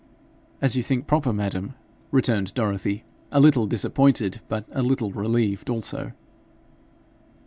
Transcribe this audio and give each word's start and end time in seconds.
'As 0.63 0.75
you 0.75 0.81
think 0.81 1.05
proper, 1.05 1.31
madam,' 1.31 1.75
returned 2.09 2.55
Dorothy, 2.55 3.03
a 3.31 3.39
little 3.39 3.67
disappointed, 3.67 4.41
but 4.49 4.65
a 4.71 4.81
little 4.81 5.11
relieved 5.11 5.69
also. 5.69 6.13